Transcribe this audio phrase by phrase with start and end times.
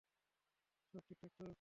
[0.93, 1.45] সব ঠিকঠাক তো?